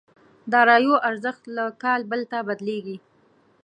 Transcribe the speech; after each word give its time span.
داراییو 0.51 0.95
ارزښت 1.09 1.43
له 1.55 1.63
کال 1.83 2.01
بل 2.11 2.21
ته 2.31 2.37
بدلېږي. 2.47 2.97